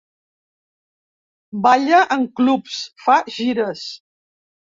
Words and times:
Balla 1.67 1.99
en 2.17 2.25
clubs, 2.39 2.79
fa 3.05 3.17
gires. 3.37 3.87